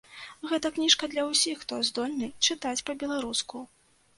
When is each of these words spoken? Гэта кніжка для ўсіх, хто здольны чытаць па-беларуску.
Гэта 0.51 0.69
кніжка 0.77 1.09
для 1.11 1.25
ўсіх, 1.27 1.61
хто 1.65 1.79
здольны 1.91 2.31
чытаць 2.49 2.85
па-беларуску. 2.89 3.57